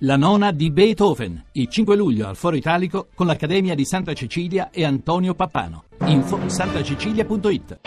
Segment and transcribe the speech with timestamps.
[0.00, 4.68] La nona di Beethoven, il 5 luglio al Foro Italico con l'Accademia di Santa Cecilia
[4.70, 5.84] e Antonio Pappano.
[6.04, 7.78] Info santacecilia.it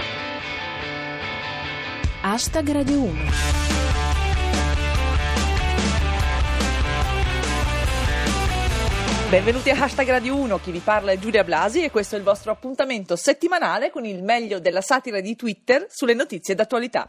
[2.21, 3.13] Hashtag Radio 1
[9.29, 12.23] Benvenuti a Hashtag Radio 1, chi vi parla è Giulia Blasi e questo è il
[12.23, 17.05] vostro appuntamento settimanale con il meglio della satira di Twitter sulle notizie d'attualità.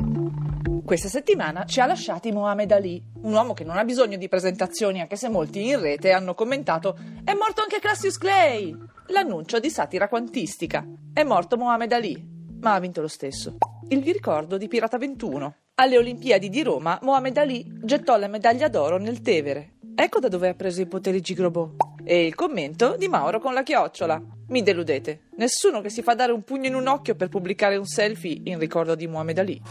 [0.91, 5.01] Questa settimana ci ha lasciati Mohamed Ali, un uomo che non ha bisogno di presentazioni
[5.01, 8.77] anche se molti in rete hanno commentato è morto anche Cassius Clay!
[9.07, 10.85] L'annuncio di satira quantistica.
[11.13, 12.21] È morto Mohamed Ali,
[12.61, 13.59] ma ha vinto lo stesso.
[13.89, 15.55] Il vi ricordo di Pirata 21.
[15.77, 19.75] Alle Olimpiadi di Roma, Mohamed Ali gettò la medaglia d'oro nel Tevere.
[19.95, 21.75] Ecco da dove ha preso i poteri Gigrobot.
[22.03, 24.21] E il commento di Mauro con la chiocciola.
[24.49, 25.29] Mi deludete.
[25.37, 28.59] Nessuno che si fa dare un pugno in un occhio per pubblicare un selfie in
[28.59, 29.63] ricordo di Mohamed Ali.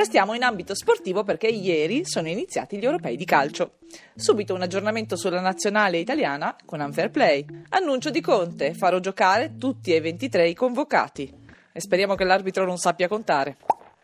[0.00, 3.72] Restiamo in ambito sportivo perché ieri sono iniziati gli europei di calcio.
[4.14, 7.44] Subito un aggiornamento sulla nazionale italiana con Unfair Play.
[7.68, 11.30] Annuncio di Conte, farò giocare tutti e 23 i convocati.
[11.70, 13.58] E speriamo che l'arbitro non sappia contare.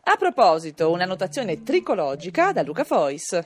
[0.08, 3.42] A proposito, una notazione tricologica da Luca Fois.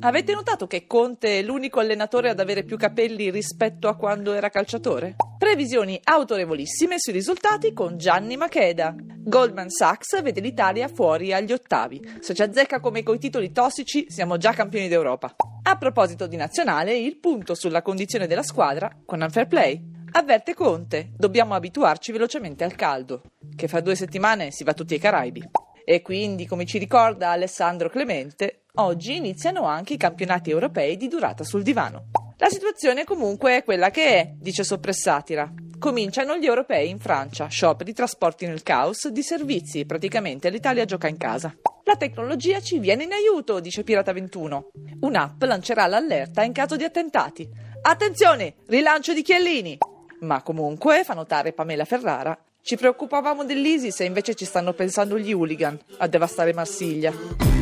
[0.00, 4.48] Avete notato che Conte è l'unico allenatore ad avere più capelli rispetto a quando era
[4.48, 5.14] calciatore?
[5.38, 8.92] Previsioni autorevolissime sui risultati con Gianni Macheda.
[8.98, 12.16] Goldman Sachs vede l'Italia fuori agli ottavi.
[12.18, 15.36] Se ci azzecca come coi titoli tossici, siamo già campioni d'Europa.
[15.62, 19.80] A proposito di nazionale, il punto sulla condizione della squadra con Unfair Play.
[20.10, 23.22] Avverte Conte, dobbiamo abituarci velocemente al caldo,
[23.54, 25.48] che fra due settimane si va tutti ai Caraibi.
[25.90, 31.42] E quindi, come ci ricorda Alessandro Clemente, oggi iniziano anche i campionati europei di durata
[31.42, 32.10] sul divano.
[32.36, 35.52] La situazione comunque è quella che è, dice Soppressatira.
[35.80, 41.16] Cominciano gli europei in Francia, scioperi, trasporti nel caos, di servizi, praticamente l'Italia gioca in
[41.16, 41.52] casa.
[41.82, 44.70] La tecnologia ci viene in aiuto, dice Pirata 21.
[45.00, 47.50] Un'app lancerà l'allerta in caso di attentati.
[47.82, 49.78] Attenzione, rilancio di Chiellini!
[50.20, 55.32] Ma comunque, fa notare Pamela Ferrara, ci preoccupavamo dell'ISIS e invece ci stanno pensando gli
[55.32, 57.59] hooligan a devastare Marsiglia.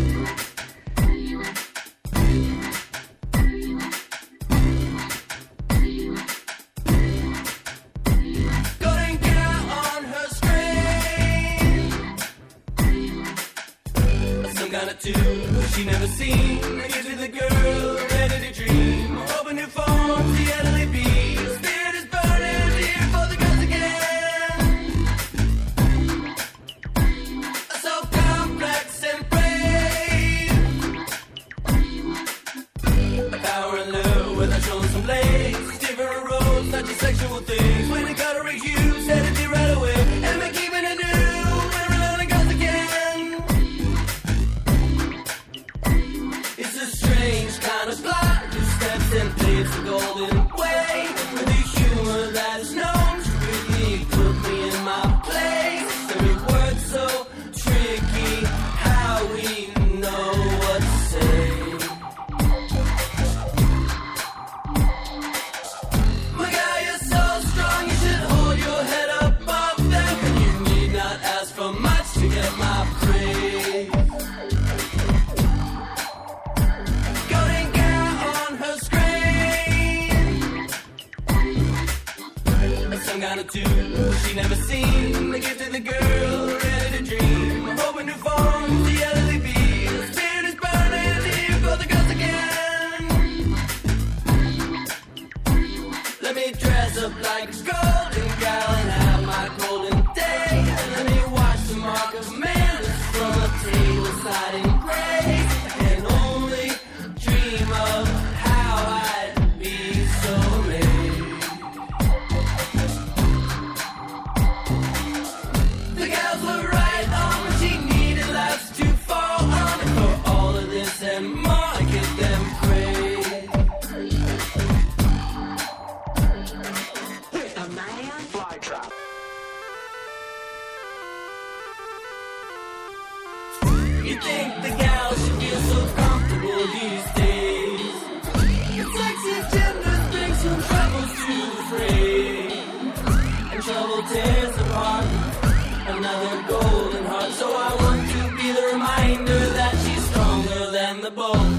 [151.10, 151.57] ball.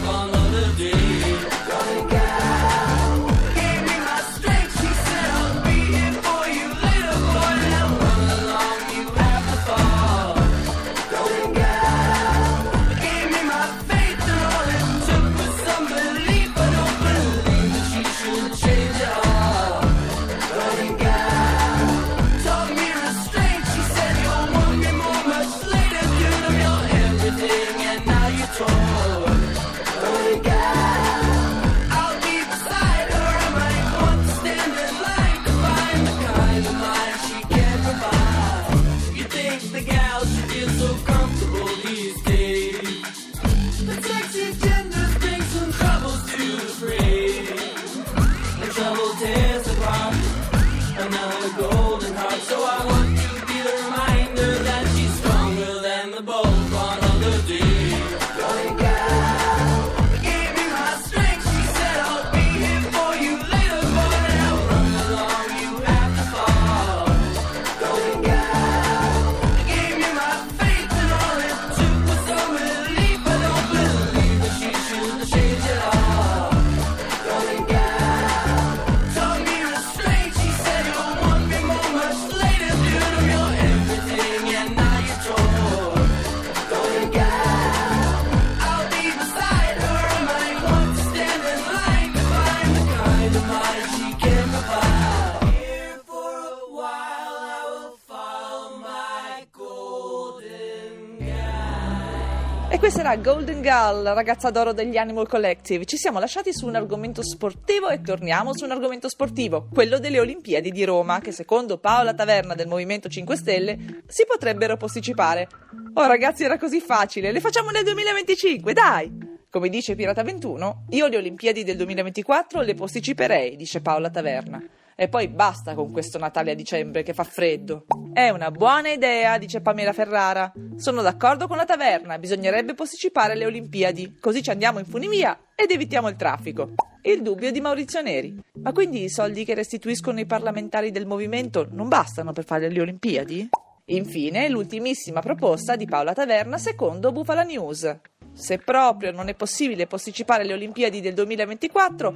[102.98, 105.86] Era Golden Girl, ragazza d'oro degli Animal Collective.
[105.86, 110.20] Ci siamo lasciati su un argomento sportivo e torniamo su un argomento sportivo, quello delle
[110.20, 115.48] Olimpiadi di Roma, che secondo Paola Taverna del Movimento 5 Stelle si potrebbero posticipare.
[115.94, 119.38] Oh ragazzi, era così facile, le facciamo nel 2025, dai!
[119.52, 124.64] Come dice Pirata 21, io le Olimpiadi del 2024 le posticiperei, dice Paola Taverna.
[125.02, 127.86] E poi basta con questo Natale a dicembre che fa freddo.
[128.12, 130.52] È una buona idea, dice Pamela Ferrara.
[130.76, 135.72] Sono d'accordo con la taverna, bisognerebbe posticipare le Olimpiadi, così ci andiamo in funivia ed
[135.72, 136.74] evitiamo il traffico.
[137.04, 138.38] Il dubbio di Maurizio Neri.
[138.56, 142.82] Ma quindi i soldi che restituiscono i parlamentari del movimento non bastano per fare le
[142.82, 143.48] Olimpiadi?
[143.86, 148.00] Infine, l'ultimissima proposta di Paola Taverna secondo Bufala News.
[148.34, 152.14] Se proprio non è possibile posticipare le Olimpiadi del 2024,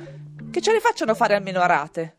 [0.51, 2.17] che ce le facciano fare almeno a rate.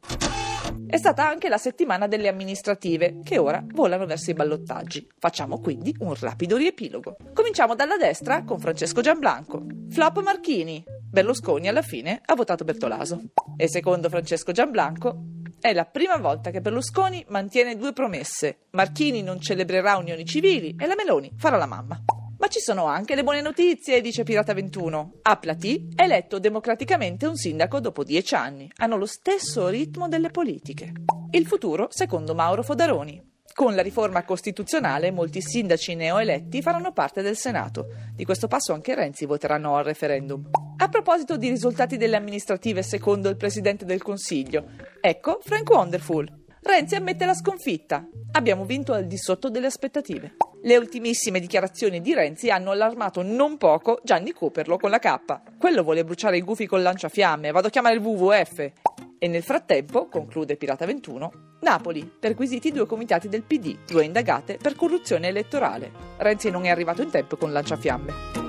[0.87, 5.09] È stata anche la settimana delle amministrative, che ora volano verso i ballottaggi.
[5.19, 7.17] Facciamo quindi un rapido riepilogo.
[7.33, 9.65] Cominciamo dalla destra con Francesco Gianblanco.
[9.91, 10.85] Flop Marchini.
[11.11, 13.21] Berlusconi alla fine ha votato Bertolaso.
[13.57, 15.25] E secondo Francesco Gianblanco
[15.61, 18.67] è la prima volta che Berlusconi mantiene due promesse.
[18.71, 22.05] Marchini non celebrerà unioni civili e la Meloni farà la mamma.
[22.45, 25.21] Ma ci sono anche le buone notizie, dice Pirata 21.
[25.23, 28.71] A Platì è eletto democraticamente un sindaco dopo dieci anni.
[28.81, 30.93] Hanno lo stesso ritmo delle politiche.
[31.31, 33.33] Il futuro secondo Mauro Fodaroni.
[33.55, 37.87] Con la riforma costituzionale molti sindaci neoeletti faranno parte del Senato.
[38.15, 40.51] Di questo passo anche Renzi voterà no al referendum.
[40.77, 44.67] A proposito di risultati delle amministrative secondo il Presidente del Consiglio,
[45.01, 46.44] ecco Frank Wonderful.
[46.67, 48.09] Renzi ammette la sconfitta.
[48.33, 50.37] Abbiamo vinto al di sotto delle aspettative.
[50.63, 55.59] Le ultimissime dichiarazioni di Renzi hanno allarmato non poco Gianni Cooperlo con la K.
[55.59, 58.73] Quello vuole bruciare i gufi col lanciafiamme, vado a chiamare il WWF.
[59.19, 64.75] E nel frattempo, conclude Pirata 21, Napoli, perquisiti due comitati del PD, due indagate per
[64.75, 65.93] corruzione elettorale.
[66.17, 68.44] Renzi non è arrivato in tempo con lanciafiamme.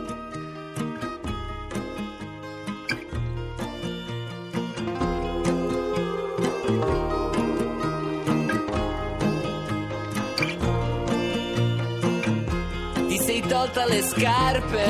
[13.76, 14.84] Tolta le scarpe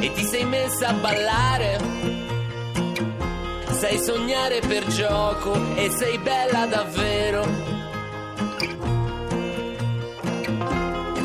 [0.00, 1.78] e ti sei messa a ballare.
[3.70, 7.46] Sai sognare per gioco e sei bella davvero.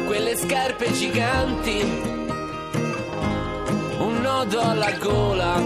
[0.06, 1.82] Quelle scarpe giganti,
[3.98, 5.62] un nodo alla gola.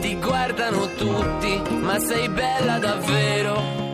[0.00, 3.89] Ti guardano tutti, ma sei bella davvero.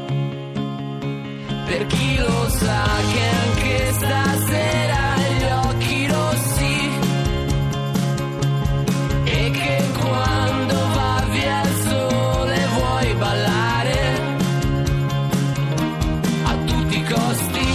[1.67, 6.91] Per chi lo sa che anche stasera hai gli occhi rossi
[9.25, 14.21] e che quando va via il sole vuoi ballare
[16.45, 17.66] a tutti i costi.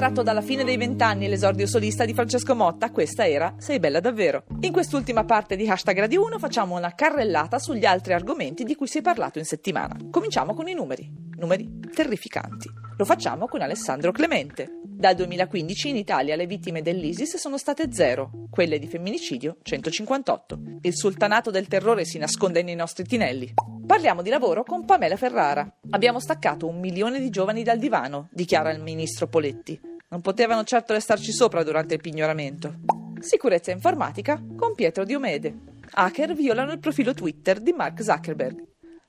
[0.00, 4.44] Estratto dalla fine dei vent'anni l'esordio solista di Francesco Motta, questa era Sei bella davvero.
[4.60, 8.86] In quest'ultima parte di Hashtag Radio 1 facciamo una carrellata sugli altri argomenti di cui
[8.86, 9.96] si è parlato in settimana.
[10.08, 11.12] Cominciamo con i numeri.
[11.36, 12.70] Numeri terrificanti.
[12.96, 14.70] Lo facciamo con Alessandro Clemente.
[14.84, 20.60] Dal 2015 in Italia le vittime dell'ISIS sono state zero, quelle di femminicidio 158.
[20.82, 23.52] Il sultanato del terrore si nasconde nei nostri tinelli.
[23.84, 25.68] Parliamo di lavoro con Pamela Ferrara.
[25.90, 29.87] Abbiamo staccato un milione di giovani dal divano, dichiara il ministro Poletti.
[30.10, 32.76] Non potevano certo restarci sopra durante il pignoramento.
[33.20, 35.54] Sicurezza informatica con Pietro Diomede.
[35.90, 38.64] Hacker violano il profilo Twitter di Mark Zuckerberg.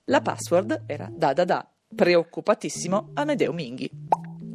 [0.06, 1.66] La password era da da da.
[1.96, 3.90] Preoccupatissimo Amedeo Minghi.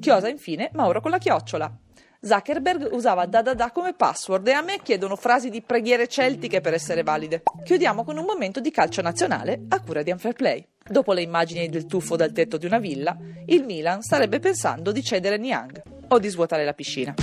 [0.00, 1.78] Chiosa infine Mauro con la chiocciola.
[2.20, 6.60] Zuckerberg usava da da da come password e a me chiedono frasi di preghiere celtiche
[6.60, 7.42] per essere valide.
[7.62, 10.62] Chiudiamo con un momento di calcio nazionale a cura di Unfairplay.
[10.86, 15.02] Dopo le immagini del tuffo dal tetto di una villa, il Milan starebbe pensando di
[15.02, 17.14] cedere Niang o di svuotare la piscina.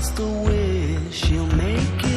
[0.00, 1.30] that's the wish.
[1.30, 2.09] You'll make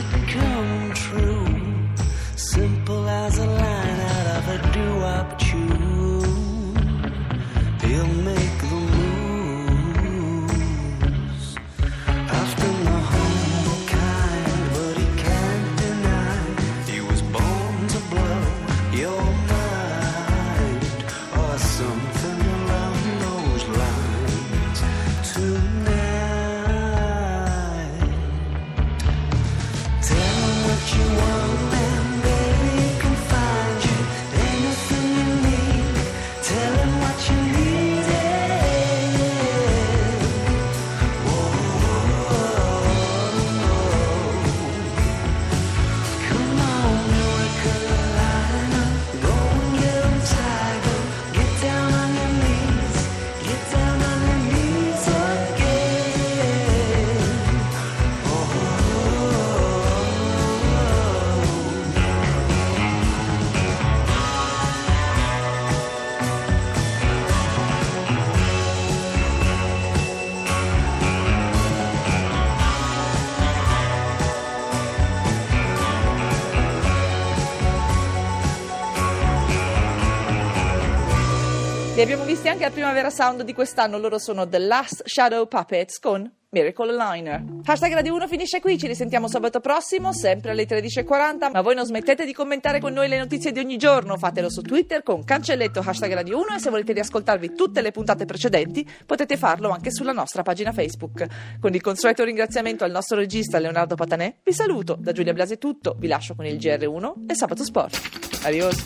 [82.43, 86.29] abbiamo visti anche al Primavera Sound di quest'anno, loro sono The Last Shadow Puppets con
[86.49, 87.41] Miracle Liner.
[87.63, 91.85] Hashtag Radio 1 finisce qui, ci risentiamo sabato prossimo, sempre alle 13.40, ma voi non
[91.85, 95.79] smettete di commentare con noi le notizie di ogni giorno, fatelo su Twitter con cancelletto
[95.79, 100.11] hashtag Radio 1 e se volete riascoltarvi tutte le puntate precedenti potete farlo anche sulla
[100.11, 101.25] nostra pagina Facebook.
[101.59, 105.57] Con il consueto ringraziamento al nostro regista Leonardo Patanè, vi saluto, da Giulia Blasi è
[105.57, 108.43] tutto, vi lascio con il GR1 e Sabato Sport.
[108.43, 108.85] Adios!